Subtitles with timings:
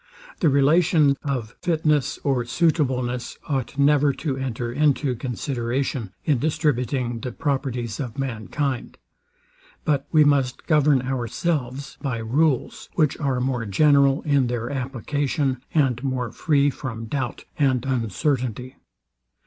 [0.39, 7.31] The relation of fitness or suitableness ought never to enter into consideration, in distributing the
[7.31, 8.97] properties of mankind;
[9.85, 16.03] but we must govern ourselves by rules, which are more general in their application, and
[16.03, 18.77] more free from doubt and uncertainty.